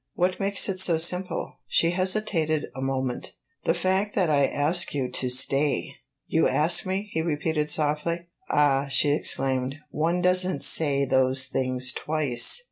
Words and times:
"What 0.15 0.39
makes 0.39 0.67
it 0.67 0.79
so 0.79 0.97
simple?" 0.97 1.57
She 1.67 1.91
hesitated 1.91 2.71
a 2.75 2.81
moment. 2.81 3.33
"The 3.65 3.75
fact 3.75 4.15
that 4.15 4.31
I 4.31 4.47
ask 4.47 4.95
you 4.95 5.11
to 5.11 5.29
stay." 5.29 5.93
"You 6.25 6.47
ask 6.47 6.87
me?" 6.87 7.09
he 7.11 7.21
repeated, 7.21 7.69
softly. 7.69 8.25
"Ah," 8.49 8.87
she 8.87 9.11
exclaimed, 9.11 9.75
"one 9.91 10.23
does 10.23 10.43
n't 10.43 10.63
say 10.63 11.05
those 11.05 11.45
things 11.45 11.93
twice!" 11.93 12.59